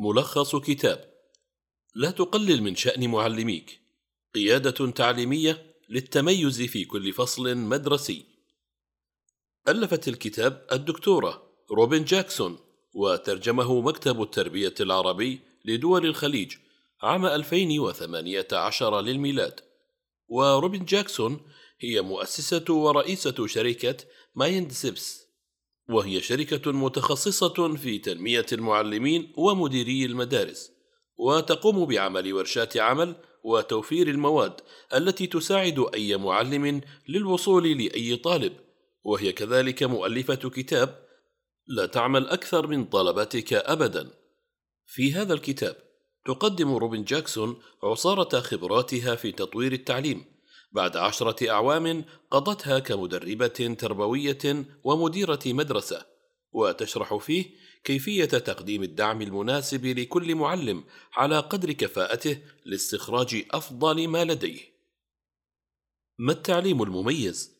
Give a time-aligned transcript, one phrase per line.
[0.00, 1.14] ملخص كتاب.
[1.94, 3.80] لا تقلل من شأن معلميك.
[4.34, 8.24] قيادة تعليمية للتميز في كل فصل مدرسي.
[9.68, 12.58] ألفت الكتاب الدكتورة روبن جاكسون
[12.94, 16.56] وترجمه مكتب التربية العربي لدول الخليج
[17.02, 19.60] عام 2018 للميلاد.
[20.28, 21.40] وروبن جاكسون
[21.80, 23.96] هي مؤسسة ورئيسة شركة
[24.34, 25.27] Mindsteps.
[25.88, 30.72] وهي شركة متخصصة في تنمية المعلمين ومديري المدارس
[31.16, 34.60] وتقوم بعمل ورشات عمل وتوفير المواد
[34.94, 38.52] التي تساعد أي معلم للوصول لأي طالب
[39.04, 41.08] وهي كذلك مؤلفة كتاب
[41.66, 44.10] لا تعمل أكثر من طلبتك أبدا.
[44.86, 45.76] في هذا الكتاب
[46.26, 50.24] تقدم روبن جاكسون عصارة خبراتها في تطوير التعليم.
[50.72, 56.06] بعد عشرة أعوام قضتها كمدربة تربوية ومديرة مدرسة
[56.52, 57.50] وتشرح فيه
[57.84, 64.60] كيفية تقديم الدعم المناسب لكل معلم على قدر كفاءته لاستخراج أفضل ما لديه.
[66.18, 67.58] ما التعليم المميز؟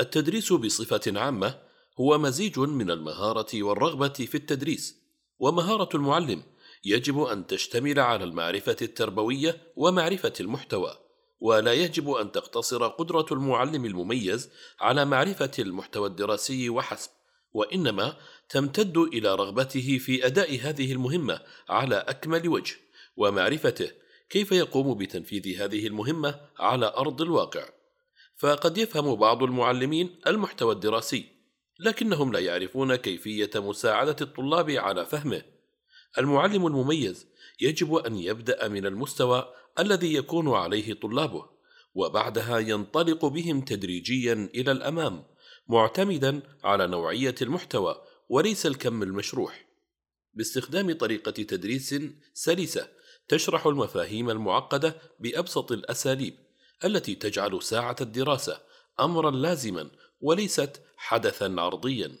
[0.00, 1.58] التدريس بصفة عامة
[2.00, 4.98] هو مزيج من المهارة والرغبة في التدريس،
[5.38, 6.42] ومهارة المعلم
[6.84, 11.07] يجب أن تشتمل على المعرفة التربوية ومعرفة المحتوى.
[11.40, 14.50] ولا يجب أن تقتصر قدرة المعلم المميز
[14.80, 17.10] على معرفة المحتوى الدراسي وحسب،
[17.52, 18.16] وإنما
[18.48, 22.76] تمتد إلى رغبته في أداء هذه المهمة على أكمل وجه،
[23.16, 23.90] ومعرفته
[24.30, 27.68] كيف يقوم بتنفيذ هذه المهمة على أرض الواقع.
[28.36, 31.24] فقد يفهم بعض المعلمين المحتوى الدراسي،
[31.80, 35.42] لكنهم لا يعرفون كيفية مساعدة الطلاب على فهمه.
[36.18, 37.26] المعلم المميز
[37.60, 41.50] يجب أن يبدأ من المستوى الذي يكون عليه طلابه
[41.94, 45.24] وبعدها ينطلق بهم تدريجيا إلى الأمام
[45.68, 49.68] معتمدا على نوعية المحتوى وليس الكم المشروح.
[50.34, 51.94] باستخدام طريقة تدريس
[52.34, 52.88] سلسة
[53.28, 56.34] تشرح المفاهيم المعقدة بأبسط الأساليب
[56.84, 58.60] التي تجعل ساعة الدراسة
[59.00, 62.18] امرا لازما وليست حدثا عرضيا.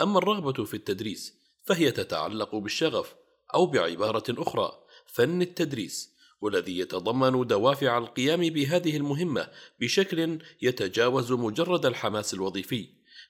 [0.00, 1.34] أما الرغبة في التدريس
[1.64, 3.14] فهي تتعلق بالشغف
[3.54, 4.72] أو بعبارة أخرى
[5.06, 6.15] فن التدريس.
[6.40, 9.48] والذي يتضمن دوافع القيام بهذه المهمة
[9.80, 12.88] بشكل يتجاوز مجرد الحماس الوظيفي،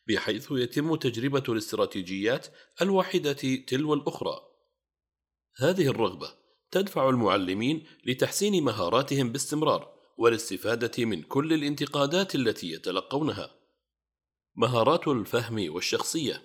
[0.09, 2.47] بحيث يتم تجربة الاستراتيجيات
[2.83, 3.33] الواحدة
[3.67, 4.41] تلو الأخرى.
[5.57, 6.35] هذه الرغبة
[6.71, 13.57] تدفع المعلمين لتحسين مهاراتهم باستمرار والاستفادة من كل الانتقادات التي يتلقونها.
[14.57, 16.43] مهارات الفهم والشخصية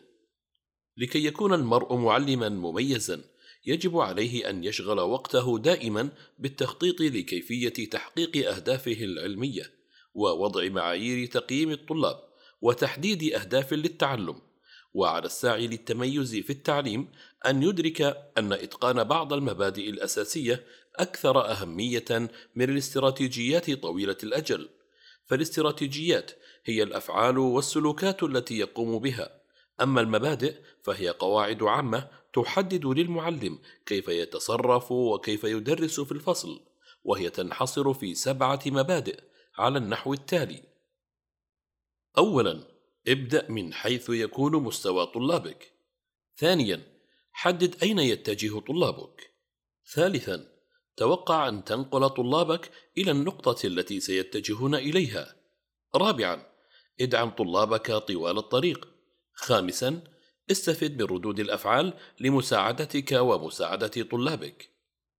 [0.98, 3.24] لكي يكون المرء معلما مميزا
[3.66, 9.72] يجب عليه أن يشغل وقته دائما بالتخطيط لكيفية تحقيق أهدافه العلمية
[10.14, 12.20] ووضع معايير تقييم الطلاب
[12.62, 14.42] وتحديد أهداف للتعلم
[14.94, 17.08] وعلى الساعي للتميز في التعليم
[17.46, 18.02] أن يدرك
[18.38, 20.64] أن إتقان بعض المبادئ الأساسية
[20.96, 24.70] أكثر أهمية من الاستراتيجيات طويلة الأجل.
[25.26, 26.32] فالاستراتيجيات
[26.66, 29.42] هي الأفعال والسلوكات التي يقوم بها.
[29.82, 36.60] أما المبادئ فهي قواعد عامة تحدد للمعلم كيف يتصرف وكيف يدرس في الفصل
[37.04, 39.20] وهي تنحصر في سبعة مبادئ
[39.58, 40.64] على النحو التالي.
[42.18, 42.64] اولا
[43.08, 45.74] ابدأ من حيث يكون مستوى طلابك.
[46.38, 46.84] ثانيا
[47.32, 49.34] حدد أين يتجه طلابك.
[49.94, 50.48] ثالثا
[50.98, 55.36] توقع أن تنقل طلابك إلى النقطة التي سيتجهون إليها.
[55.96, 56.46] رابعا
[57.02, 58.88] ادعم طلابك طوال الطريق.
[59.34, 60.02] خامسا
[60.52, 64.70] استفد من ردود الأفعال لمساعدتك ومساعدة طلابك.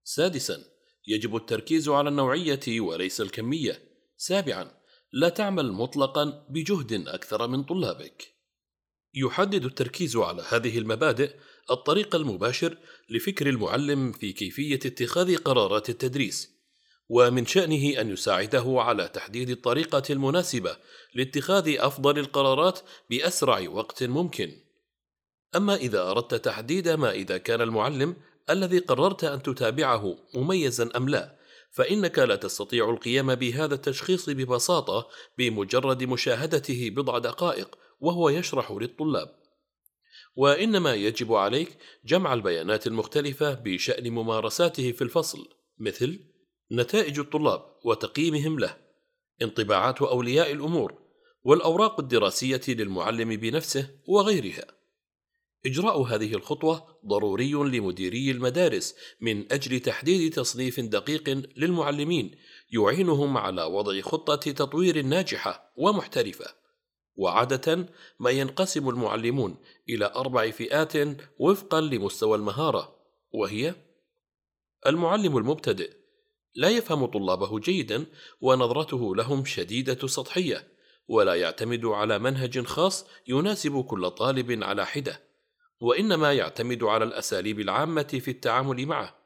[0.04, 0.64] سادسا
[1.06, 3.82] يجب التركيز على النوعية وليس الكمية.
[4.16, 4.70] سابعا
[5.12, 8.32] لا تعمل مطلقا بجهد أكثر من طلابك.
[9.14, 11.34] يحدد التركيز على هذه المبادئ
[11.70, 12.78] الطريق المباشر
[13.10, 16.52] لفكر المعلم في كيفية اتخاذ قرارات التدريس
[17.08, 20.76] ومن شأنه أن يساعده على تحديد الطريقة المناسبة
[21.14, 22.80] لاتخاذ أفضل القرارات
[23.10, 24.52] بأسرع وقت ممكن.
[25.56, 28.16] أما إذا أردت تحديد ما إذا كان المعلم
[28.50, 31.36] الذي قررت أن تتابعه مميزا أم لا
[31.70, 39.34] فإنك لا تستطيع القيام بهذا التشخيص ببساطة بمجرد مشاهدته بضع دقائق وهو يشرح للطلاب.
[40.36, 45.48] وإنما يجب عليك جمع البيانات المختلفة بشأن ممارساته في الفصل
[45.78, 46.20] مثل
[46.72, 48.76] نتائج الطلاب وتقييمهم له
[49.42, 50.94] انطباعات أولياء الأمور
[51.44, 54.81] والأوراق الدراسية للمعلم بنفسه وغيرها.
[55.66, 62.34] إجراء هذه الخطوة ضروري لمديري المدارس من أجل تحديد تصنيف دقيق للمعلمين
[62.70, 66.46] يعينهم على وضع خطة تطوير ناجحة ومحترفة.
[67.16, 67.88] وعادة
[68.20, 69.56] ما ينقسم المعلمون
[69.88, 70.92] إلى أربع فئات
[71.38, 72.96] وفقا لمستوى المهارة،
[73.32, 73.74] وهي
[74.86, 75.92] المعلم المبتدئ
[76.54, 78.06] لا يفهم طلابه جيدا
[78.40, 80.68] ونظرته لهم شديدة سطحية
[81.08, 85.31] ولا يعتمد على منهج خاص يناسب كل طالب على حدة
[85.82, 89.18] وإنما يعتمد على الأساليب العامة في التعامل معه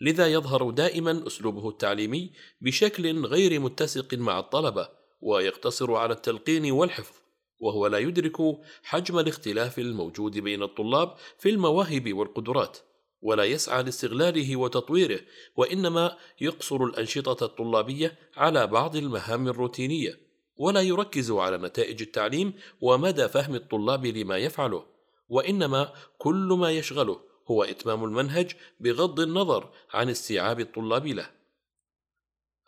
[0.00, 4.88] لذا يظهر دائما أسلوبه التعليمي بشكل غير متسق مع الطلبة
[5.20, 7.14] ويقتصر على التلقين والحفظ
[7.60, 8.36] وهو لا يدرك
[8.82, 12.78] حجم الاختلاف الموجود بين الطلاب في المواهب والقدرات
[13.22, 15.20] ولا يسعى لاستغلاله وتطويره
[15.56, 20.18] وإنما يقصر الأنشطة الطلابية على بعض المهام الروتينية
[20.56, 24.93] ولا يركز على نتائج التعليم ومدى فهم الطلاب لما يفعله.
[25.34, 27.20] وإنما كل ما يشغله
[27.50, 31.30] هو إتمام المنهج بغض النظر عن استيعاب الطلاب له.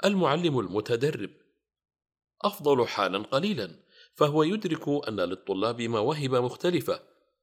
[0.04, 1.30] المعلم المتدرب.
[2.42, 3.70] أفضل حالا قليلا
[4.14, 7.02] فهو يدرك أن للطلاب مواهب مختلفة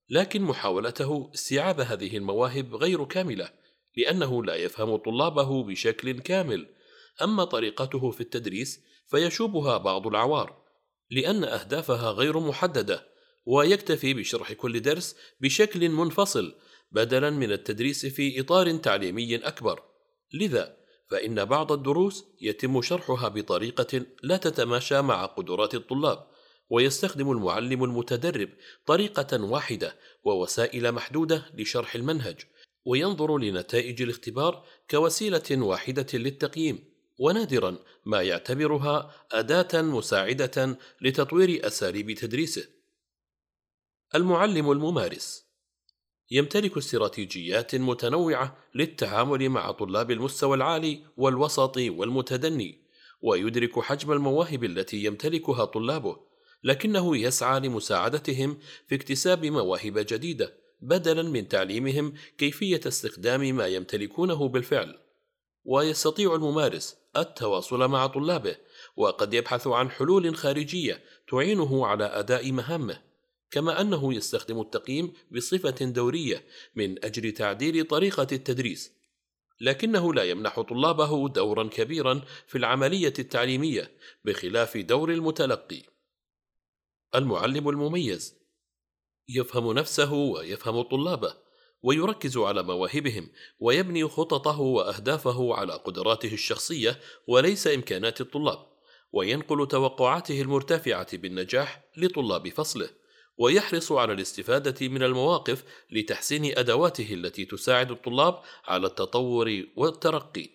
[0.10, 3.50] لكن محاولته استيعاب هذه المواهب غير كاملة
[3.98, 6.68] لأنه لا يفهم طلابه بشكل كامل.
[7.22, 10.64] أما طريقته في التدريس فيشوبها بعض العوار
[11.10, 13.12] لأن أهدافها غير محددة.
[13.45, 16.56] ويكتفي بشرح كل درس بشكل منفصل
[16.92, 19.84] بدلا من التدريس في إطار تعليمي أكبر.
[20.34, 20.78] لذا
[21.10, 26.28] فإن بعض الدروس يتم شرحها بطريقة لا تتماشى مع قدرات الطلاب
[26.69, 28.50] ويستخدم المعلم المتدرب
[28.86, 32.38] طريقة واحدة ووسائل محدودة لشرح المنهج
[32.86, 36.84] وينظر لنتائج الاختبار كوسيلة واحدة للتقييم
[37.19, 42.68] ونادرا ما يعتبرها أداة مساعدة لتطوير أساليب تدريسه.
[44.15, 45.45] المعلم الممارس.
[46.31, 52.81] يمتلك استراتيجيات متنوعة للتعامل مع طلاب المستوى العالي والوسط والمتدني
[53.21, 56.19] ويدرك حجم المواهب التي يمتلكها طلابه
[56.63, 58.57] لكنه يسعى لمساعدتهم
[58.88, 65.00] في اكتساب مواهب جديدة بدلا من تعليمهم كيفية استخدام ما يمتلكونه بالفعل.
[65.65, 68.56] ويستطيع الممارس التواصل مع طلابه
[68.95, 73.12] وقد يبحث عن حلول خارجية تعينه على أداء مهامه.
[73.54, 76.46] كما أنه يستخدم التقييم بصفة دورية
[76.76, 78.92] من أجل تعديل طريقة التدريس
[79.62, 83.92] لكنه لا يمنح طلابه دورا كبيرا في العملية التعليمية
[84.26, 85.82] بخلاف دور المتلقي.
[87.16, 88.36] المعلم المميز
[89.30, 91.38] يفهم نفسه ويفهم طلابه
[91.84, 93.30] ويركز على مواهبهم
[93.60, 98.68] ويبني خططه وأهدافه على قدراته الشخصية وليس إمكانات الطلاب
[99.12, 103.03] وينقل توقعاته المرتفعة بالنجاح لطلاب فصله.
[103.38, 110.50] ويحرص على الاستفادة من المواقف لتحسين أدواته التي تساعد الطلاب على التطور والترقي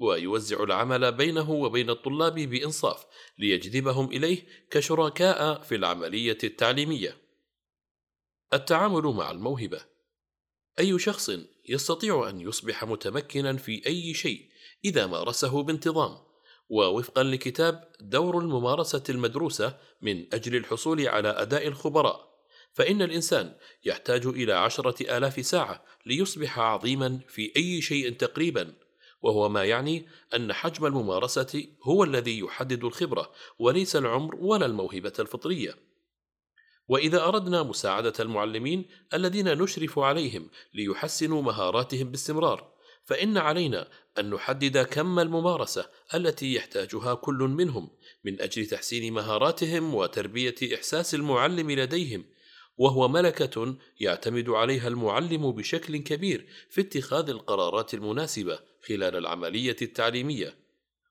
[0.00, 3.06] ويوزع العمل بينه وبين الطلاب بإنصاف
[3.38, 7.16] ليجذبهم إليه كشركاء في العملية التعليمية.
[8.52, 9.84] التعامل مع الموهبة
[10.78, 11.30] أي شخص
[11.68, 14.48] يستطيع أن يصبح متمكنا في أي شيء
[14.84, 16.33] إذا مارسه بانتظام
[16.68, 22.34] ووفقا لكتاب دور الممارسة المدروسة من أجل الحصول على أداء الخبراء.
[22.72, 28.74] فإن الإنسان يحتاج إلى عشرة آلاف ساعة ليصبح عظيما في أي شيء تقريبا
[29.22, 35.74] وهو ما يعني أن حجم الممارسة هو الذي يحدد الخبرة وليس العمر ولا الموهبة الفطرية.
[36.88, 38.84] وإذا أردنا مساعدة المعلمين
[39.14, 42.74] الذين نشرف عليهم ليحسنوا مهاراتهم باستمرار
[43.04, 47.90] فإن علينا أن نحدد كم الممارسة التي يحتاجها كل منهم
[48.24, 52.24] من أجل تحسين مهاراتهم وتربية إحساس المعلم لديهم
[52.76, 60.54] وهو ملكة يعتمد عليها المعلم بشكل كبير في اتخاذ القرارات المناسبة خلال العملية التعليمية.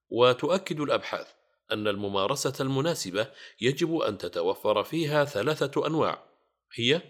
[0.10, 1.28] وتؤكد الأبحاث
[1.72, 3.28] أن الممارسة المناسبة
[3.62, 6.24] يجب أن تتوفر فيها ثلاثة أنواع
[6.76, 7.02] هي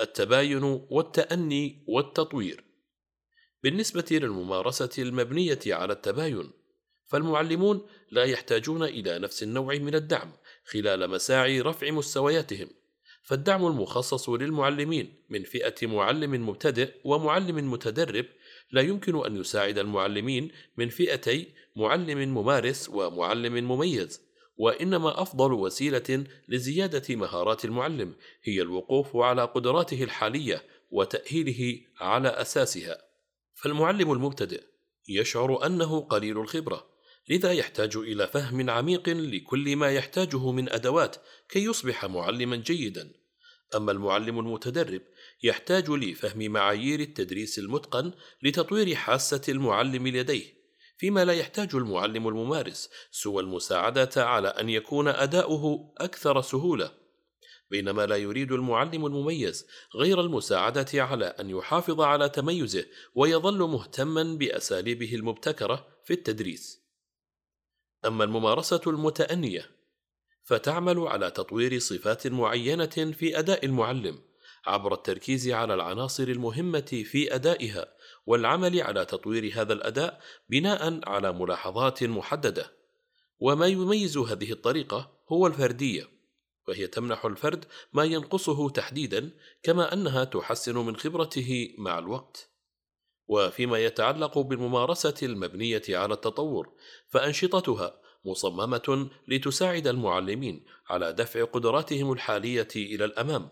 [0.00, 2.69] التباين والتأني والتطوير.
[3.62, 6.50] بالنسبة للممارسة المبنية على التباين
[7.06, 10.32] فالمعلمون لا يحتاجون إلى نفس النوع من الدعم
[10.64, 12.68] خلال مساعي رفع مستوياتهم
[13.22, 18.26] فالدعم المخصص للمعلمين من فئة معلم مبتدئ ومعلم متدرب
[18.70, 24.20] لا يمكن أن يساعد المعلمين من فئتي معلم ممارس ومعلم مميز
[24.56, 33.09] وإنما أفضل وسيلة لزيادة مهارات المعلم هي الوقوف على قدراته الحالية وتأهيله على أساسها.
[33.62, 34.62] فالمعلم المبتدئ
[35.08, 36.90] يشعر أنه قليل الخبرة
[37.28, 41.16] لذا يحتاج إلى فهم عميق لكل ما يحتاجه من أدوات
[41.48, 43.12] كي يصبح معلما جيدا.
[43.76, 45.02] أما المعلم المتدرب
[45.42, 48.12] يحتاج لفهم معايير التدريس المتقن
[48.42, 50.60] لتطوير حاسة المعلم لديه
[50.98, 56.99] فيما لا يحتاج المعلم الممارس سوى المساعدة على أن يكون أداؤه أكثر سهولة.
[57.70, 65.14] بينما لا يريد المعلم المميز غير المساعدة على أن يحافظ على تميزه ويظل مهتما بأساليبه
[65.14, 66.80] المبتكرة في التدريس.
[68.06, 69.70] أما الممارسة المتأنية
[70.42, 74.18] فتعمل على تطوير صفات معينة في أداء المعلم
[74.66, 77.86] عبر التركيز على العناصر المهمة في أدائها
[78.26, 82.72] والعمل على تطوير هذا الأداء بناء على ملاحظات محددة.
[83.40, 86.19] وما يميز هذه الطريقة هو الفردية
[86.68, 89.30] وهي تمنح الفرد ما ينقصه تحديدا
[89.62, 92.50] كما أنها تحسن من خبرته مع الوقت.
[93.28, 96.72] وفيما يتعلق بالممارسة المبنية على التطور
[97.08, 103.48] فأنشطتها مصممة لتساعد المعلمين على دفع قدراتهم الحالية إلى الأمام.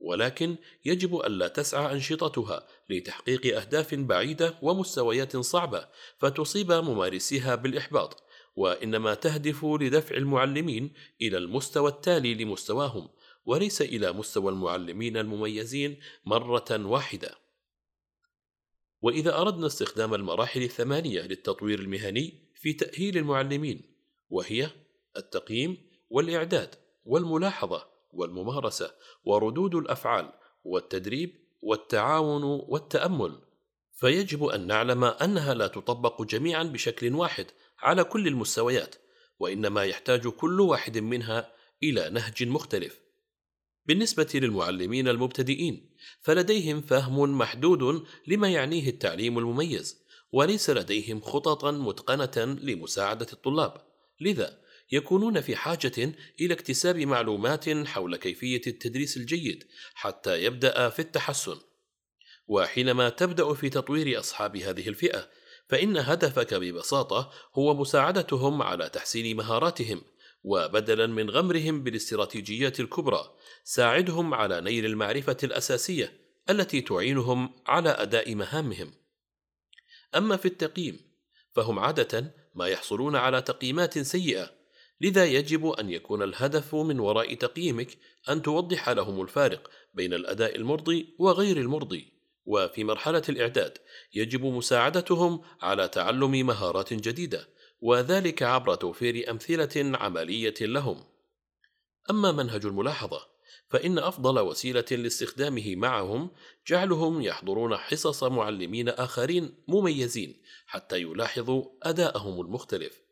[0.00, 5.88] ولكن يجب الا تسعى أنشطتها لتحقيق أهداف بعيدة ومستويات صعبة
[6.18, 8.22] فتصيب ممارسيها بالإحباط.
[8.60, 13.08] وإنما تهدف لدفع المعلمين إلى المستوى التالي لمستواهم
[13.44, 17.34] وليس إلى مستوى المعلمين المميزين مرة واحدة.
[19.02, 23.82] وإذا أردنا استخدام المراحل الثمانية للتطوير المهني في تأهيل المعلمين
[24.30, 24.70] وهي
[25.16, 25.76] التقييم
[26.10, 26.74] والإعداد
[27.04, 30.32] والملاحظة والممارسة وردود الأفعال
[30.64, 33.40] والتدريب والتعاون والتأمل
[34.00, 37.46] فيجب أن نعلم أنها لا تطبق جميعا بشكل واحد
[37.82, 38.94] على كل المستويات
[39.38, 43.00] وإنما يحتاج كل واحد منها إلى نهج مختلف.
[43.86, 50.00] بالنسبة للمعلمين المبتدئين فلديهم فهم محدود لما يعنيه التعليم المميز
[50.32, 53.86] وليس لديهم خططا متقنة لمساعدة الطلاب.
[54.20, 54.60] لذا
[54.92, 61.56] يكونون في حاجة إلى اكتساب معلومات حول كيفية التدريس الجيد حتى يبدأ في التحسن.
[62.46, 65.28] وحينما تبدأ في تطوير أصحاب هذه الفئة
[65.70, 70.02] فإن هدفك ببساطة هو مساعدتهم على تحسين مهاراتهم
[70.44, 73.34] وبدلا من غمرهم بالاستراتيجيات الكبرى
[73.64, 76.12] ساعدهم على نيل المعرفة الأساسية
[76.50, 78.92] التي تعينهم على أداء مهامهم.
[80.16, 81.00] أما في التقييم
[81.52, 84.50] فهم عادة ما يحصلون على تقييمات سيئة
[85.00, 87.98] لذا يجب أن يكون الهدف من وراء تقييمك
[88.28, 92.19] أن توضح لهم الفارق بين الأداء المرضي وغير المرضي
[92.50, 93.78] وفي مرحلة الإعداد
[94.14, 97.48] يجب مساعدتهم على تعلم مهارات جديدة
[97.80, 101.04] وذلك عبر توفير أمثلة عملية لهم.
[102.10, 103.26] أما منهج الملاحظة
[103.68, 106.30] فإن أفضل وسيلة لاستخدامه معهم
[106.66, 113.02] جعلهم يحضرون حصص معلمين آخرين مميزين حتى يلاحظوا أداءهم المختلف.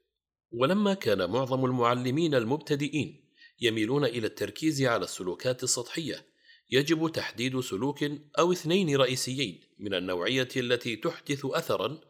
[0.52, 3.24] ولما كان معظم المعلمين المبتدئين
[3.60, 6.27] يميلون إلى التركيز على السلوكات السطحية
[6.70, 8.04] يجب تحديد سلوك
[8.38, 12.00] أو اثنين رئيسيين من النوعية التي تحدث أثرا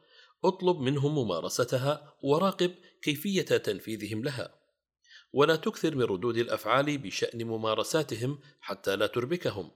[0.45, 4.55] اطلب منهم ممارستها وراقب كيفية تنفيذهم لها.
[5.33, 9.71] ولا تكثر من ردود الأفعال بشأن ممارساتهم حتى لا تربكهم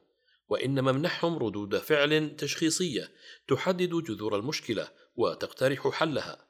[0.49, 3.11] وإنما امنحهم ردود فعل تشخيصية
[3.49, 6.47] تحدد جذور المشكلة وتقترح حلها.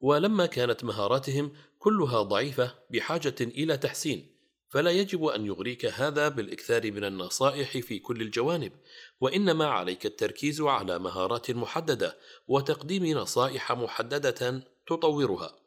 [0.00, 4.33] ولما كانت مهاراتهم كلها ضعيفة بحاجة إلى تحسين
[4.74, 8.72] فلا يجب أن يغريك هذا بالإكثار من النصائح في كل الجوانب
[9.20, 15.58] وإنما عليك التركيز على مهارات محددة وتقديم نصائح محددة تطورها.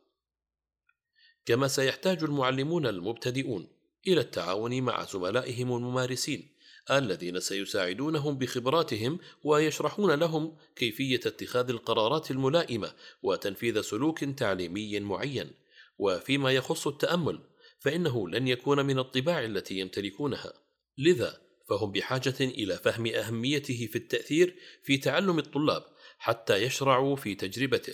[1.45, 3.67] كما سيحتاج المعلمون المبتدئون
[4.07, 6.49] إلى التعاون مع زملائهم الممارسين
[6.91, 15.51] الذين سيساعدونهم بخبراتهم ويشرحون لهم كيفية اتخاذ القرارات الملائمة وتنفيذ سلوك تعليمي معين
[15.97, 17.39] وفيما يخص التأمل
[17.79, 20.53] فإنه لن يكون من الطباع التي يمتلكونها.
[20.97, 25.83] لذا فهم بحاجة إلى فهم أهميته في التأثير في تعلم الطلاب
[26.17, 27.93] حتى يشرعوا في تجربته.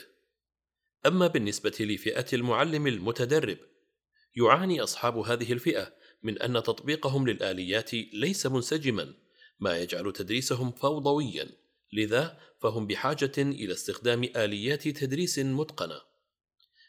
[1.05, 3.57] أما بالنسبة لفئة المعلم المتدرب
[4.35, 9.13] يعاني أصحاب هذه الفئة من أن تطبيقهم للآليات ليس منسجما
[9.59, 11.49] ما يجعل تدريسهم فوضويا.
[11.93, 16.01] لذا فهم بحاجة إلى استخدام آليات تدريس متقنة.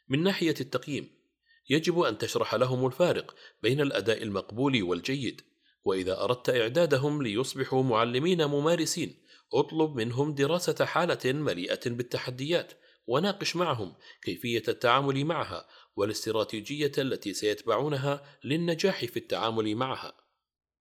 [0.09, 1.24] من ناحية التقييم
[1.69, 5.41] يجب أن تشرح لهم الفارق بين الأداء المقبول والجيد
[5.85, 9.25] وإذا أردت إعدادهم ليصبحوا معلمين ممارسين.
[9.55, 12.73] اطلب منهم دراسة حالة مليئة بالتحديات
[13.07, 20.24] وناقش معهم كيفية التعامل معها والاستراتيجية التي سيتبعونها للنجاح في التعامل معها.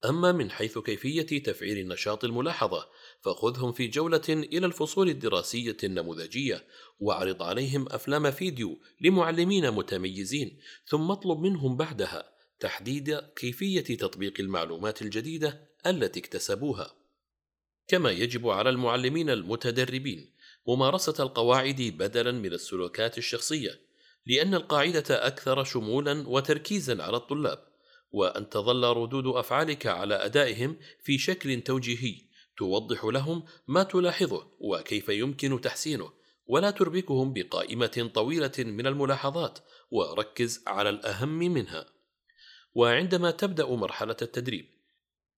[0.06, 2.90] أما من حيث كيفية تفعيل نشاط الملاحظة
[3.22, 6.68] فخذهم في جولة إلى الفصول الدراسية النموذجية
[7.00, 15.70] واعرض عليهم أفلام فيديو لمعلمين متميزين ثم اطلب منهم بعدها تحديد كيفية تطبيق المعلومات الجديدة
[15.86, 16.96] التي اكتسبوها.
[17.88, 20.34] كما يجب على المعلمين المتدربين
[20.68, 23.80] ممارسة القواعد بدلا من السلوكات الشخصية
[24.26, 27.73] لأن القاعدة أكثر شمولا وتركيزا على الطلاب.
[28.14, 32.16] وأن تظل ردود أفعالك على أدائهم في شكل توجيهي
[32.58, 36.24] توضح لهم ما تلاحظه وكيف يمكن تحسينه.
[36.46, 39.60] ولا تربكهم بقائمة طويلة من الملاحظات
[39.92, 41.86] وركز على الأهم منها.
[42.74, 44.66] وعندما تبدأ مرحلة التدريب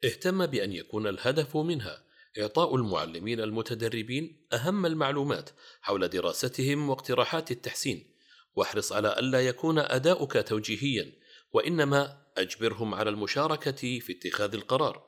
[0.04, 2.04] اهتم بأن يكون الهدف منها
[2.40, 5.50] إعطاء المعلمين المتدربين أهم المعلومات
[5.82, 8.16] حول دراستهم واقتراحات التحسين.
[8.56, 11.12] واحرص على ألا يكون أداؤك توجيهيا
[11.52, 15.06] وإنما أجبرهم على المشاركة في اتخاذ القرار.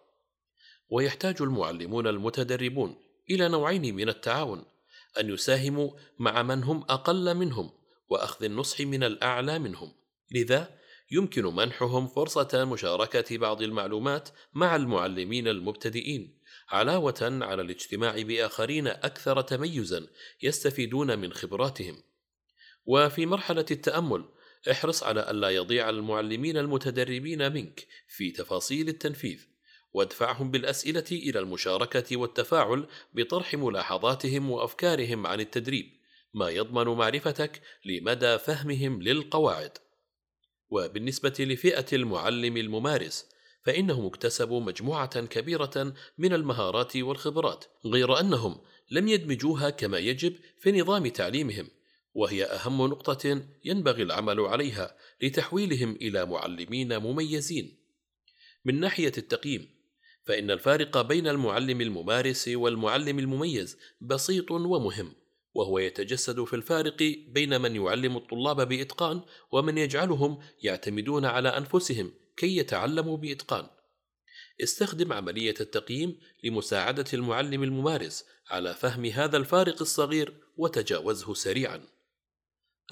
[0.89, 2.96] ويحتاج المعلمون المتدربون
[3.29, 4.65] إلى نوعين من التعاون
[5.19, 7.72] أن يساهموا مع من هم أقل منهم
[8.10, 9.93] وأخذ النصح من الأعلى منهم.
[10.31, 10.77] لذا
[11.12, 16.38] يمكن منحهم فرصة مشاركة بعض المعلومات مع المعلمين المبتدئين
[16.69, 20.07] علاوة على الاجتماع بآخرين أكثر تميزا
[20.43, 22.03] يستفيدون من خبراتهم.
[22.86, 24.25] وفي مرحلة التأمل
[24.71, 29.39] احرص على ألا يضيع المعلمين المتدربين منك في تفاصيل التنفيذ
[29.93, 35.97] وادفعهم بالأسئلة إلى المشاركة والتفاعل بطرح ملاحظاتهم وأفكارهم عن التدريب
[36.33, 39.77] ما يضمن معرفتك لمدى فهمهم للقواعد.
[40.69, 43.25] وبالنسبة لفئة المعلم الممارس
[43.63, 51.07] فإنهم اكتسبوا مجموعة كبيرة من المهارات والخبرات غير أنهم لم يدمجوها كما يجب في نظام
[51.07, 51.67] تعليمهم.
[52.17, 57.77] وهي أهم نقطة ينبغي العمل عليها لتحويلهم إلى معلمين مميزين.
[58.65, 59.69] من ناحية التقييم،
[60.25, 65.13] فإن الفارق بين المعلم الممارس والمعلم المميز بسيط ومهم،
[65.53, 66.97] وهو يتجسد في الفارق
[67.27, 69.21] بين من يعلم الطلاب بإتقان
[69.51, 73.67] ومن يجعلهم يعتمدون على أنفسهم كي يتعلموا بإتقان.
[74.63, 81.97] استخدم عملية التقييم لمساعدة المعلم الممارس على فهم هذا الفارق الصغير وتجاوزه سريعًا.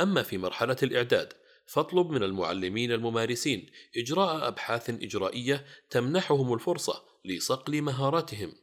[0.02, 1.34] أما في مرحلة الإعداد
[1.66, 8.54] فاطلب من المعلمين الممارسين إجراء أبحاث إجرائية تمنحهم الفرصة لصقل مهاراتهم.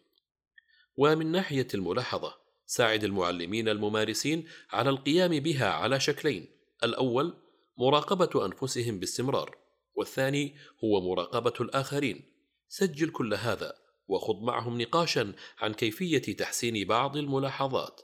[0.96, 2.34] ومن ناحية الملاحظة،
[2.66, 6.48] ساعد المعلمين الممارسين على القيام بها على شكلين:
[6.84, 7.34] الأول
[7.78, 9.56] مراقبة أنفسهم باستمرار،
[9.94, 12.22] والثاني هو مراقبة الآخرين.
[12.68, 13.74] سجل كل هذا،
[14.08, 18.00] وخض معهم نقاشا عن كيفية تحسين بعض الملاحظات.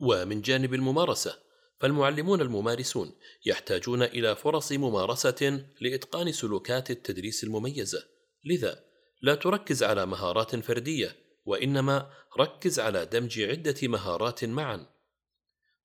[0.00, 1.45] ومن جانب الممارسة،
[1.78, 3.12] فالمعلمون الممارسون
[3.46, 8.02] يحتاجون إلى فرص ممارسة لإتقان سلوكات التدريس المميزة،
[8.44, 8.84] لذا
[9.22, 14.86] لا تركز على مهارات فردية، وإنما ركز على دمج عدة مهارات معًا.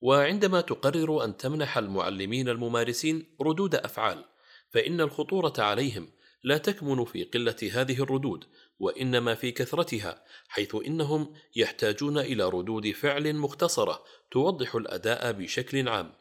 [0.01, 4.25] وعندما تقرر أن تمنح المعلمين الممارسين ردود أفعال،
[4.69, 6.09] فإن الخطورة عليهم
[6.43, 8.45] لا تكمن في قلة هذه الردود،
[8.81, 16.13] وإنما في كثرتها، حيث إنهم يحتاجون إلى ردود فعل مختصرة توضح الأداء بشكل عام.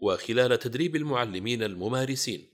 [0.00, 2.48] وخلال تدريب المعلمين الممارسين،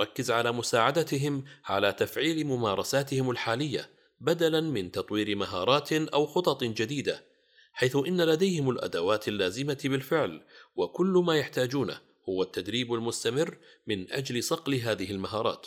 [0.00, 7.24] ركز على مساعدتهم على تفعيل ممارساتهم الحالية بدلاً من تطوير مهارات أو خطط جديدة،
[7.72, 10.42] حيث إن لديهم الأدوات اللازمة بالفعل،
[10.76, 15.66] وكل ما يحتاجونه هو التدريب المستمر من أجل صقل هذه المهارات.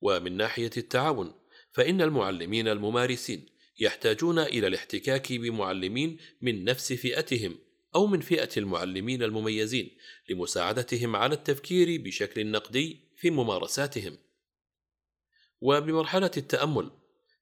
[0.00, 1.32] ومن ناحية التعاون،
[1.76, 3.46] فإن المعلمين الممارسين
[3.78, 7.58] يحتاجون إلى الاحتكاك بمعلمين من نفس فئتهم
[7.94, 9.90] أو من فئة المعلمين المميزين
[10.30, 14.18] لمساعدتهم على التفكير بشكل نقدي في ممارساتهم.
[15.60, 16.90] وبمرحلة التأمل،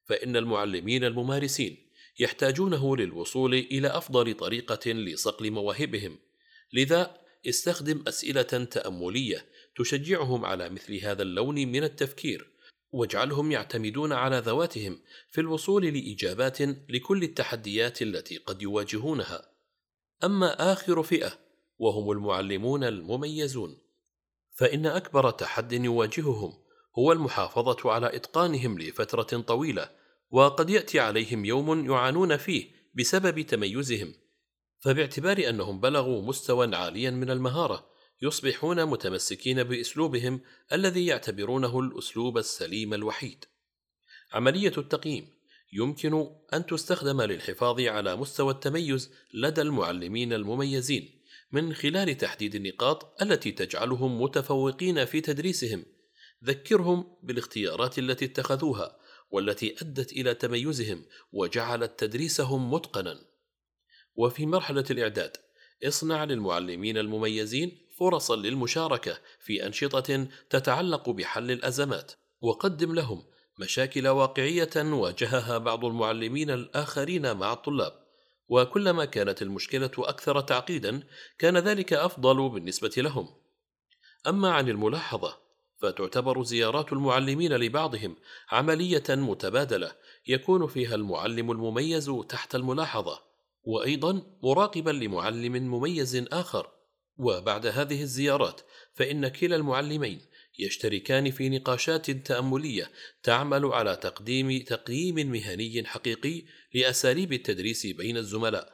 [0.05, 1.77] فإن المعلمين الممارسين
[2.19, 6.17] يحتاجونه للوصول إلى أفضل طريقة لصقل مواهبهم،
[6.73, 7.17] لذا
[7.49, 9.45] استخدم أسئلة تأملية
[9.75, 12.54] تشجعهم على مثل هذا اللون من التفكير
[12.95, 19.45] واجعلهم يعتمدون على ذواتهم في الوصول لإجابات لكل التحديات التي قد يواجهونها.
[20.23, 21.31] أما آخر فئة
[21.77, 23.77] وهم المعلمون المميزون
[24.51, 26.53] فإن أكبر تحد يواجههم
[26.99, 29.89] هو المحافظة على إتقانهم لفترة طويلة
[30.31, 34.13] وقد يأتي عليهم يوم يعانون فيه بسبب تميزهم.
[34.79, 40.41] فباعتبار أنهم بلغوا مستوى عاليا من المهارة يصبحون متمسكين بأسلوبهم
[40.73, 43.45] الذي يعتبرونه الأسلوب السليم الوحيد.
[44.33, 45.27] عملية التقييم
[45.73, 53.51] يمكن أن تستخدم للحفاظ على مستوى التميز لدى المعلمين المميزين من خلال تحديد النقاط التي
[53.51, 55.85] تجعلهم متفوقين في تدريسهم.
[56.43, 58.97] ذكرهم بالاختيارات التي اتخذوها
[59.31, 63.25] والتي أدت إلى تميزهم وجعلت تدريسهم متقنا.
[64.15, 65.37] وفي مرحلة الإعداد
[65.83, 72.11] اصنع للمعلمين المميزين فرصا للمشاركة في أنشطة تتعلق بحل الأزمات.
[72.41, 73.23] وقدم لهم
[73.59, 77.93] مشاكل واقعية واجهها بعض المعلمين الآخرين مع الطلاب.
[78.49, 81.03] وكلما كانت المشكلة أكثر تعقيدا
[81.39, 83.29] كان ذلك أفضل بالنسبة لهم.
[84.27, 85.37] أما عن الملاحظة
[85.81, 88.15] فتعتبر زيارات المعلمين لبعضهم
[88.51, 89.91] عملية متبادلة
[90.27, 93.34] يكون فيها المعلم المميز تحت الملاحظة.
[93.65, 96.71] وأيضا مراقبا لمعلم مميز آخر.
[97.17, 98.61] وبعد هذه الزيارات
[98.93, 100.21] فإن كلا المعلمين
[100.59, 102.91] يشتركان في نقاشات تأملية
[103.23, 108.73] تعمل على تقديم تقييم مهني حقيقي لأساليب التدريس بين الزملاء.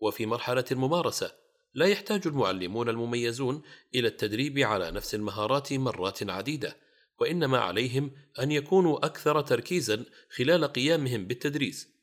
[0.00, 1.32] وفي مرحلة الممارسة
[1.74, 3.62] لا يحتاج المعلمون المميزون
[3.94, 6.76] إلى التدريب على نفس المهارات مرات عديدة
[7.20, 10.04] وإنما عليهم أن يكونوا أكثر تركيزا
[10.36, 11.93] خلال قيامهم بالتدريس.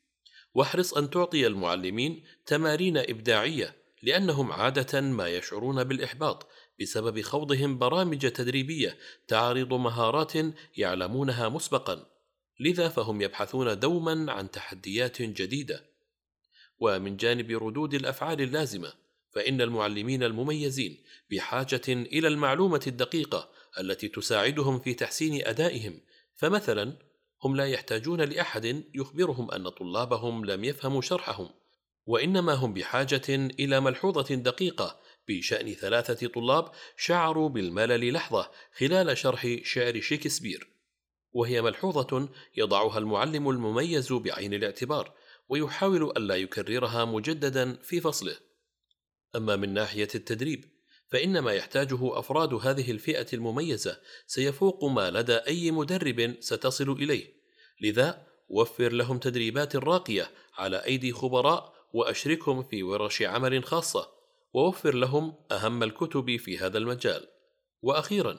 [0.54, 6.48] واحرص أن تعطي المعلمين تمارين إبداعية لأنهم عادة ما يشعرون بالإحباط
[6.80, 10.32] بسبب خوضهم برامج تدريبية تعرض مهارات
[10.76, 12.06] يعلمونها مسبقا.
[12.60, 15.84] لذا فهم يبحثون دوما عن تحديات جديدة.
[16.78, 18.92] ومن جانب ردود الأفعال اللازمة
[19.30, 26.00] فإن المعلمين المميزين بحاجة إلى المعلومة الدقيقة التي تساعدهم في تحسين أدائهم.
[26.36, 26.96] فمثلا
[27.44, 31.50] هم لا يحتاجون لأحد يخبرهم أن طلابهم لم يفهموا شرحهم
[32.06, 40.00] وإنما هم بحاجة إلى ملحوظة دقيقة بشأن ثلاثة طلاب شعروا بالملل لحظة خلال شرح شعر
[40.00, 40.68] شكسبير
[41.32, 45.12] وهي ملحوظة يضعها المعلم المميز بعين الاعتبار
[45.48, 48.36] ويحاول ألا يكررها مجددا في فصله.
[49.36, 50.64] أما من ناحية التدريب
[51.12, 57.32] فإن ما يحتاجه أفراد هذه الفئة المميزة سيفوق ما لدى أي مدرب ستصل إليه.
[57.80, 64.08] لذا وفر لهم تدريبات راقية على أيدي خبراء وأشركهم في ورش عمل خاصة
[64.54, 67.28] ووفر لهم أهم الكتب في هذا المجال.
[67.82, 68.38] وأخيرا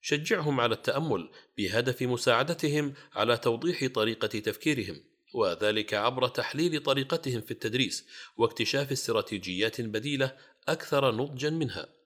[0.00, 4.96] شجعهم على التأمل بهدف مساعدتهم على توضيح طريقة تفكيرهم
[5.34, 8.06] وذلك عبر تحليل طريقتهم في التدريس
[8.36, 10.36] واكتشاف استراتيجيات بديلة
[10.68, 12.03] أكثر نضجا منها.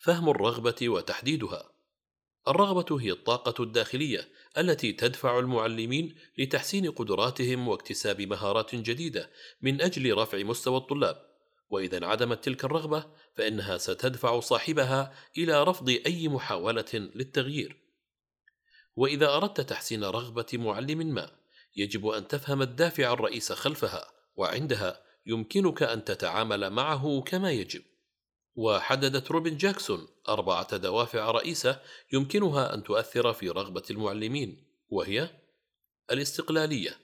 [0.00, 1.72] فهم الرغبة وتحديدها.
[2.48, 9.30] الرغبة هي الطاقة الداخلية التي تدفع المعلمين لتحسين قدراتهم واكتساب مهارات جديدة
[9.62, 11.30] من أجل رفع مستوى الطلاب.
[11.70, 17.76] وإذا انعدمت تلك الرغبة فإنها ستدفع صاحبها إلى رفض أي محاولة للتغيير.
[18.96, 21.30] وإذا أردت تحسين رغبة معلم ما
[21.76, 27.89] يجب أن تفهم الدافع الرئيس خلفها وعندها يمكنك أن تتعامل معه كما يجب.
[28.54, 31.80] وحددت روبن جاكسون أربعة دوافع رئيسة
[32.12, 35.30] يمكنها أن تؤثر في رغبة المعلمين وهي
[36.10, 36.96] الاستقلالية.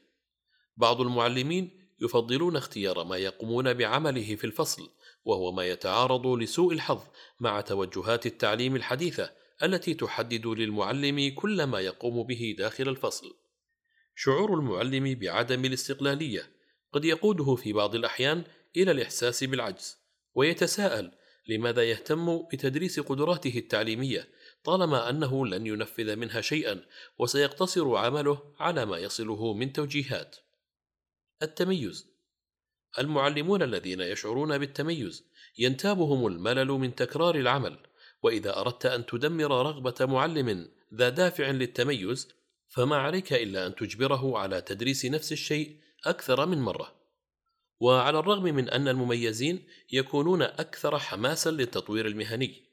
[0.77, 4.91] بعض المعلمين يفضلون اختيار ما يقومون بعمله في الفصل
[5.25, 7.03] وهو ما يتعارض لسوء الحظ
[7.41, 9.33] مع توجهات التعليم الحديثة
[9.63, 13.37] التي تحدد للمعلم كل ما يقوم به داخل الفصل.
[14.15, 16.51] شعور المعلم بعدم الاستقلالية
[16.93, 18.45] قد يقوده في بعض الأحيان
[18.77, 19.97] إلى الإحساس بالعجز
[20.35, 21.13] ويتساءل
[21.49, 24.29] لماذا يهتم بتدريس قدراته التعليمية
[24.65, 26.85] طالما أنه لن ينفذ منها شيئا
[27.19, 30.37] وسيقتصر عمله على ما يصله من توجيهات.
[31.43, 32.17] التميز.
[32.99, 35.25] المعلمون الذين يشعرون بالتميز
[35.59, 37.79] ينتابهم الملل من تكرار العمل
[38.23, 42.29] وإذا أردت أن تدمر رغبة معلم ذا دافع للتميز
[42.69, 46.96] فما عليك إلا أن تجبره على تدريس نفس الشيء أكثر من مرة.
[47.81, 52.67] وعلى الرغم من أن المميزين يكونون أكثر حماسا للتطوير المهني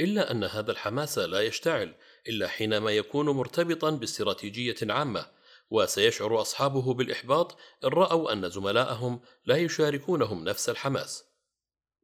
[0.00, 1.94] إلا أن هذا الحماس لا يشتعل
[2.28, 5.26] إلا حينما يكون مرتبطا باستراتيجية عامة
[5.70, 11.24] وسيشعر أصحابه بالإحباط إن رأوا أن زملائهم لا يشاركونهم نفس الحماس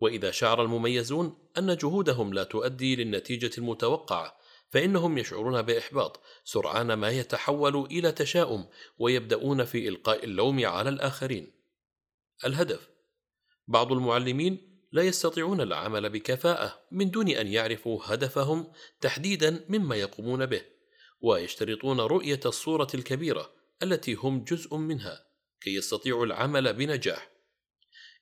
[0.01, 4.37] وإذا شعر المميزون أن جهودهم لا تؤدي للنتيجة المتوقعة
[4.69, 8.67] فإنهم يشعرون بإحباط سرعان ما يتحول إلى تشاؤم
[8.99, 11.56] ويبدأون في إلقاء اللوم على الآخرين.
[12.45, 12.89] الهدف:
[13.69, 20.63] بعض المعلمين لا يستطيعون العمل بكفاءة من دون أن يعرفوا هدفهم تحديدا مما يقومون به،
[21.21, 25.27] ويشترطون رؤية الصورة الكبيرة التي هم جزء منها
[25.61, 27.37] كي يستطيعوا العمل بنجاح.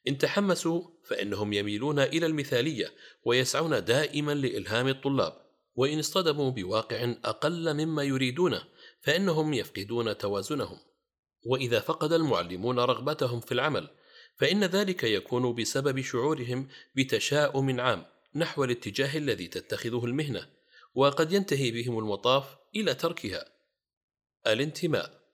[0.08, 8.02] إن تحمسوا فإنهم يميلون إلى المثالية ويسعون دائما لإلهام الطلاب وإن اصطدموا بواقع أقل مما
[8.02, 8.64] يريدونه
[9.02, 10.78] فإنهم يفقدون توازنهم
[11.46, 13.88] وإذا فقد المعلمون رغبتهم في العمل
[14.36, 20.48] فإن ذلك يكون بسبب شعورهم بتشاؤم عام نحو الاتجاه الذي تتخذه المهنة
[20.94, 23.44] وقد ينتهي بهم المطاف إلى تركها.
[24.46, 25.24] الانتماء.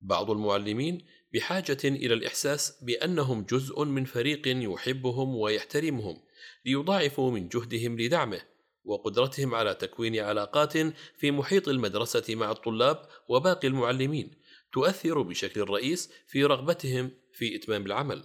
[0.00, 6.22] بعض المعلمين بحاجة إلى الإحساس بأنهم جزء من فريق يحبهم ويحترمهم
[6.64, 8.40] ليضاعفوا من جهدهم لدعمه
[8.84, 10.72] وقدرتهم على تكوين علاقات
[11.18, 14.30] في محيط المدرسة مع الطلاب وباقي المعلمين
[14.72, 18.24] تؤثر بشكل رئيس في رغبتهم في إتمام العمل.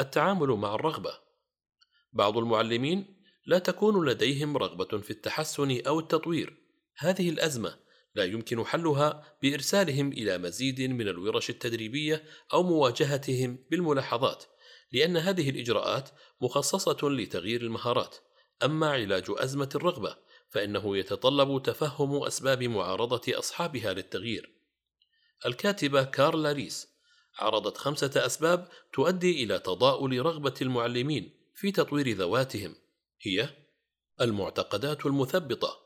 [0.00, 1.12] التعامل مع الرغبة.
[2.12, 6.56] بعض المعلمين لا تكون لديهم رغبة في التحسن أو التطوير.
[6.96, 7.78] هذه الأزمة
[8.14, 14.44] لا يمكن حلها بإرسالهم إلى مزيد من الورش التدريبية أو مواجهتهم بالملاحظات
[14.92, 18.16] لأن هذه الإجراءات مخصصة لتغيير المهارات.
[18.64, 20.16] أما علاج أزمة الرغبة
[20.48, 24.54] فإنه يتطلب تفهم أسباب معارضة أصحابها للتغيير.
[25.46, 26.89] الكاتبة كارلا ريس
[27.40, 32.74] عرضت خمسة أسباب تؤدي إلى تضاؤل رغبة المعلمين في تطوير ذواتهم.
[33.22, 33.48] هي
[34.20, 35.80] المعتقدات المثبطة.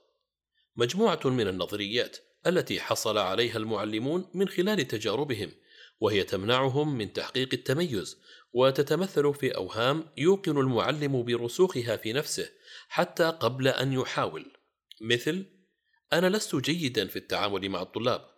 [0.76, 5.50] مجموعة من النظريات التي حصل عليها المعلمون من خلال تجاربهم
[6.00, 8.18] وهي تمنعهم من تحقيق التميز
[8.52, 12.50] وتتمثل في أوهام يوقن المعلم برسوخها في نفسه
[12.88, 14.46] حتى قبل أن يحاول.
[15.00, 15.44] مثل
[16.12, 18.30] أنا لست جيدا في التعامل مع الطلاب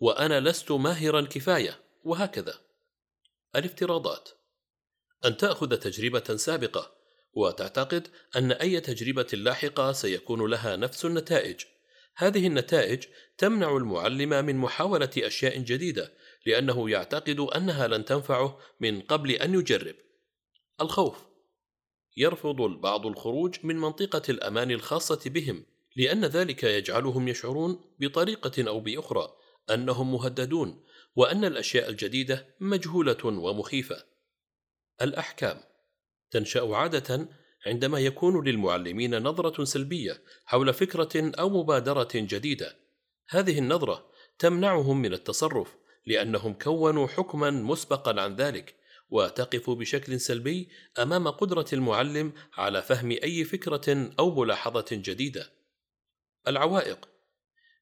[0.00, 1.89] وأنا لست ماهرا كفاية.
[2.04, 2.54] وهكذا.
[3.56, 4.28] الافتراضات.
[5.24, 6.92] أن تأخذ تجربة سابقة
[7.32, 11.60] وتعتقد أن أي تجربة لاحقة سيكون لها نفس النتائج.
[12.16, 13.04] هذه النتائج
[13.38, 16.12] تمنع المعلم من محاولة أشياء جديدة
[16.46, 19.94] لأنه يعتقد أنها لن تنفعه من قبل أن يجرب.
[20.80, 21.30] الخوف.
[22.16, 25.64] يرفض البعض الخروج من منطقة الأمان الخاصة بهم
[25.96, 29.28] لأن ذلك يجعلهم يشعرون بطريقة أو بأخرى
[29.70, 30.82] أنهم مهددون
[31.16, 34.04] وأن الأشياء الجديدة مجهولة ومخيفة.
[35.02, 35.60] الأحكام
[36.30, 37.28] تنشأ عادة
[37.66, 42.76] عندما يكون للمعلمين نظرة سلبية حول فكرة أو مبادرة جديدة.
[43.28, 48.74] هذه النظرة تمنعهم من التصرف لأنهم كونوا حكما مسبقا عن ذلك
[49.10, 50.68] وتقف بشكل سلبي
[50.98, 55.52] أمام قدرة المعلم على فهم أي فكرة أو ملاحظة جديدة.
[56.48, 57.08] العوائق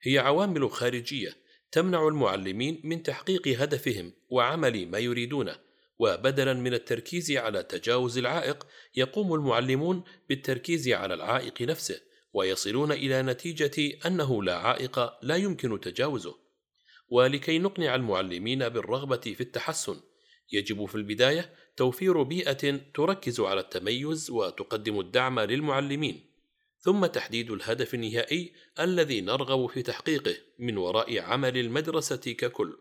[0.02, 5.56] هي عوامل خارجية تمنع المعلمين من تحقيق هدفهم وعمل ما يريدونه
[5.98, 12.00] وبدلا من التركيز على تجاوز العائق يقوم المعلمون بالتركيز على العائق نفسه
[12.32, 16.34] ويصلون إلى نتيجة أنه لا عائق لا يمكن تجاوزه.
[17.08, 20.00] ولكي نقنع المعلمين بالرغبة في التحسن
[20.52, 26.27] يجب في البداية توفير بيئة تركز على التميز وتقدم الدعم للمعلمين.
[26.80, 32.78] ثم تحديد الهدف النهائي الذي نرغب في تحقيقه من وراء عمل المدرسة ككل.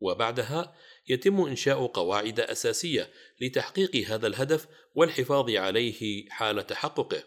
[0.00, 0.76] وبعدها
[1.08, 7.24] يتم إنشاء قواعد أساسية لتحقيق هذا الهدف والحفاظ عليه حال تحققه.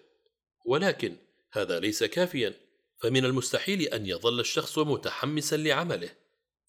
[0.66, 1.18] ولكن
[1.52, 2.54] هذا ليس كافيا
[3.02, 6.10] فمن المستحيل أن يظل الشخص متحمسا لعمله.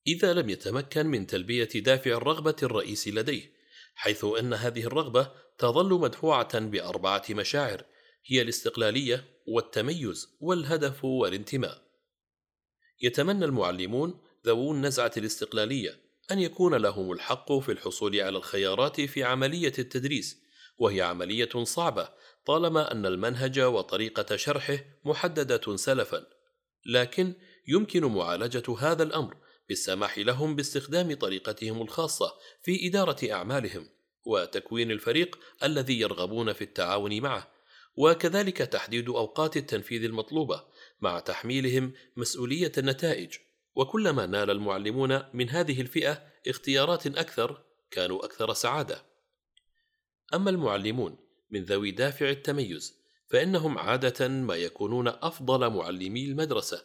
[0.06, 3.52] إذا لم يتمكن من تلبية دافع الرغبة الرئيسي لديه
[3.94, 7.84] حيث أن هذه الرغبة تظل مدفوعة بأربعة مشاعر
[8.30, 11.82] هي الاستقلالية والتميز والهدف والانتماء.
[13.02, 15.98] يتمنى المعلمون ذوو النزعة الاستقلالية
[16.30, 20.42] أن يكون لهم الحق في الحصول على الخيارات في عملية التدريس،
[20.78, 22.08] وهي عملية صعبة
[22.46, 26.26] طالما أن المنهج وطريقة شرحه محددة سلفا،
[26.86, 27.34] لكن
[27.68, 29.36] يمكن معالجة هذا الأمر
[29.68, 33.88] بالسماح لهم باستخدام طريقتهم الخاصة في إدارة أعمالهم،
[34.26, 37.57] وتكوين الفريق الذي يرغبون في التعاون معه،
[37.98, 40.64] وكذلك تحديد أوقات التنفيذ المطلوبة
[41.00, 43.34] مع تحميلهم مسؤولية النتائج
[43.74, 49.04] وكلما نال المعلمون من هذه الفئة اختيارات أكثر كانوا أكثر سعادة.
[50.34, 51.16] أما المعلمون
[51.50, 52.94] من ذوي دافع التميز
[53.26, 56.84] فإنهم عادة ما يكونون أفضل معلمي المدرسة،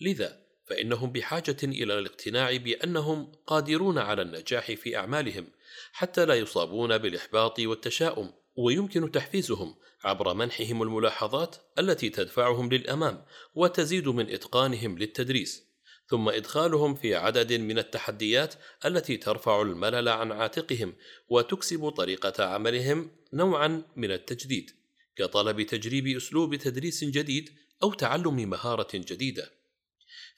[0.00, 5.46] لذا فإنهم بحاجة إلى الاقتناع بأنهم قادرون على النجاح في أعمالهم
[5.92, 14.30] حتى لا يصابون بالإحباط والتشاؤم، ويمكن تحفيزهم عبر منحهم الملاحظات التي تدفعهم للأمام وتزيد من
[14.30, 15.72] إتقانهم للتدريس.
[16.06, 20.94] ثم إدخالهم في عدد من التحديات التي ترفع الملل عن عاتقهم
[21.28, 24.70] وتكسب طريقة عملهم نوعا من التجديد
[25.16, 27.50] كطلب تجريب أسلوب تدريس جديد
[27.82, 29.50] أو تعلم مهارة جديدة.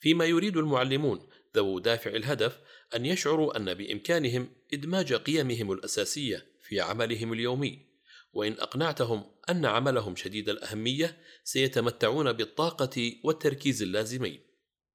[0.01, 2.59] فيما يريد المعلمون ذو دافع الهدف
[2.97, 7.94] أن يشعروا أن بإمكانهم إدماج قيمهم الأساسية في عملهم اليومي،
[8.35, 14.41] وإن أقنعتهم أن عملهم شديد الأهمية سيتمتعون بالطاقة والتركيز اللازمين.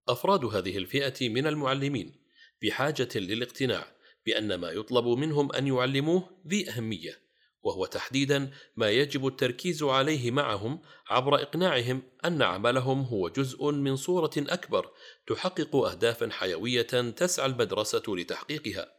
[0.08, 2.16] أفراد هذه الفئة من المعلمين
[2.62, 3.92] بحاجة للاقتناع
[4.26, 7.20] بأن ما يطلب منهم أن يعلموه ذي أهمية،
[7.62, 14.32] وهو تحديدا ما يجب التركيز عليه معهم عبر إقناعهم أن عملهم هو جزء من صورة
[14.38, 14.92] أكبر
[15.28, 18.94] تحقق أهدافا حيوية تسعى المدرسة لتحقيقها.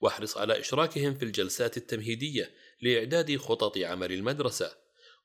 [0.00, 2.50] واحرص على إشراكهم في الجلسات التمهيدية
[2.82, 4.72] لإعداد خطط عمل المدرسة،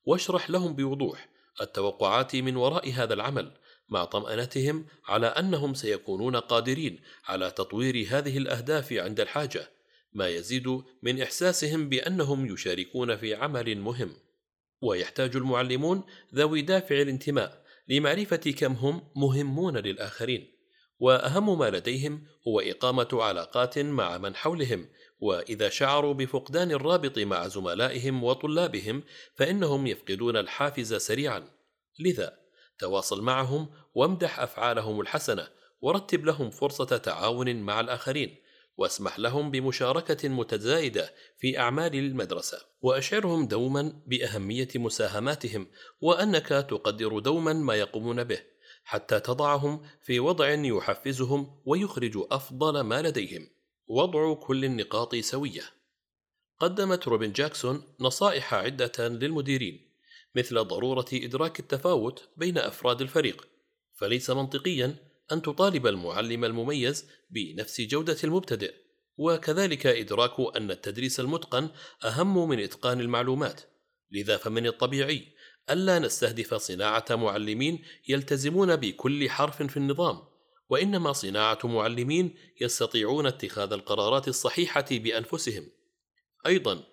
[0.05, 1.29] واشرح لهم بوضوح
[1.61, 3.51] التوقعات من وراء هذا العمل
[3.89, 9.69] مع طمأنتهم على أنهم سيكونون قادرين على تطوير هذه الأهداف عند الحاجة،
[10.13, 14.13] ما يزيد من إحساسهم بأنهم يشاركون في عمل مهم.
[14.81, 16.03] ويحتاج المعلمون
[16.35, 20.53] ذوي دافع الانتماء لمعرفة كم هم مهمون للآخرين
[20.99, 24.87] وأهم ما لديهم هو إقامة علاقات مع من حولهم
[25.19, 29.03] وإذا شعروا بفقدان الرابط مع زملائهم وطلابهم
[29.35, 31.43] فإنهم يفقدون الحافز سريعا.
[31.99, 32.37] لذا
[32.79, 35.47] تواصل معهم وامدح أفعالهم الحسنة
[35.81, 38.35] ورتب لهم فرصة تعاون مع الآخرين
[38.77, 42.57] واسمح لهم بمشاركة متزايدة في أعمال المدرسة.
[42.81, 45.67] وأشعرهم دوما بأهمية مساهماتهم
[46.01, 48.39] وأنك تقدر دوما ما يقومون به
[48.83, 53.49] حتى تضعهم في وضع يحفزهم ويخرج أفضل ما لديهم.
[53.93, 55.61] وضع كل النقاط سوية.
[56.59, 59.91] قدمت روبن جاكسون نصائح عدة للمديرين
[60.35, 63.47] مثل ضرورة إدراك التفاوت بين أفراد الفريق
[63.93, 64.95] فليس منطقيا
[65.31, 68.73] أن تطالب المعلم المميز بنفس جودة المبتدئ
[69.17, 71.69] وكذلك إدراك أن التدريس المتقن
[72.03, 73.61] أهم من إتقان المعلومات
[74.11, 75.27] لذا فمن الطبيعي
[75.69, 80.32] ألا نستهدف صناعة معلمين يلتزمون بكل حرف في النظام.
[80.69, 85.69] وإنما صناعة معلمين يستطيعون اتخاذ القرارات الصحيحة بأنفسهم
[86.45, 86.83] أيضا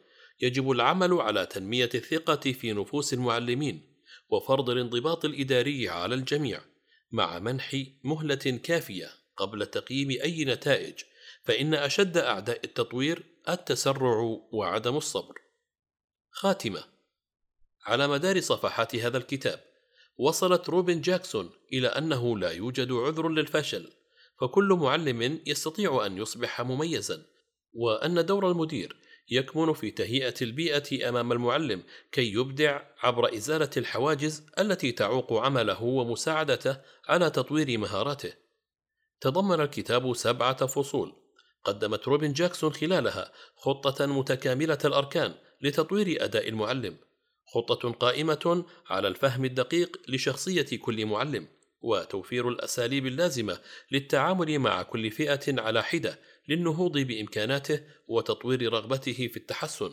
[0.41, 3.91] يجب العمل على تنمية الثقة في نفوس المعلمين
[4.29, 6.61] وفرض الانضباط الإداري على الجميع
[7.13, 10.95] مع منح مهلة كافية قبل تقييم أي نتائج
[11.45, 15.35] فإن أشد أعداء التطوير التسرع وعدم الصبر.
[16.31, 16.85] خاتمة
[17.87, 19.70] على مدار صفحات هذا الكتاب
[20.21, 23.93] وصلت روبن جاكسون إلى أنه لا يوجد عذر للفشل
[24.41, 27.23] فكل معلم يستطيع أن يصبح مميزا
[27.73, 28.97] وأن دور المدير
[29.31, 36.77] يكمن في تهيئة البيئة أمام المعلم كي يبدع عبر إزالة الحواجز التي تعوق عمله ومساعدته
[37.09, 38.33] على تطوير مهاراته.
[39.21, 41.13] تضمن الكتاب سبعة فصول،
[41.65, 46.97] قدمت روبن جاكسون خلالها خطة متكاملة الأركان لتطوير أداء المعلم،
[47.53, 51.49] خطة قائمة على الفهم الدقيق لشخصية كل معلم،
[51.81, 53.61] وتوفير الأساليب اللازمة
[53.93, 59.93] للتعامل مع كل فئة على حدة للنهوض بإمكاناته وتطوير رغبته في التحسن.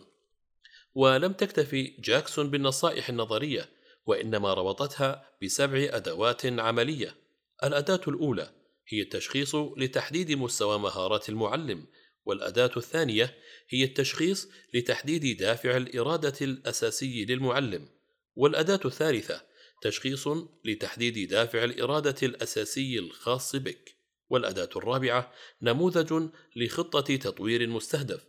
[0.96, 3.70] ولم تكتفي جاكسون بالنصائح النظرية
[4.06, 7.16] وإنما ربطتها بسبع أدوات عملية.
[7.64, 8.52] الأداة الأولى
[8.88, 11.86] هي التشخيص لتحديد مستوى مهارات المعلم
[12.28, 13.38] والأداة الثانية
[13.70, 17.90] هي التشخيص لتحديد دافع الإرادة الأساسي للمعلم.
[18.36, 19.42] والأداة الثالثة
[19.82, 20.28] تشخيص
[20.66, 23.96] لتحديد دافع الإرادة الأساسي الخاص بك.
[24.30, 28.24] والأداة الرابعة نموذج لخطة تطوير مستهدف.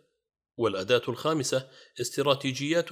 [0.56, 2.88] والأداة الخامسة استراتيجيات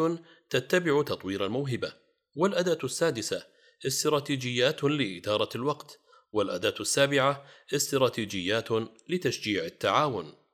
[0.50, 1.92] تتبع تطوير الموهبة.
[2.34, 3.46] والأداة السادسة
[3.86, 6.00] استراتيجيات لإدارة الوقت.
[6.32, 8.68] والأداة السابعة استراتيجيات
[9.08, 10.45] لتشجيع التعاون.